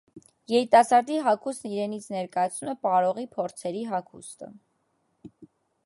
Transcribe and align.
Երիտասարդի 0.51 1.17
հագուստն 1.27 1.75
իրենից 1.75 2.07
ներկայացնում 2.15 2.73
է 2.73 2.75
պարողի 2.87 3.27
փորձերի 3.37 3.85
հագուստը։ 3.93 4.51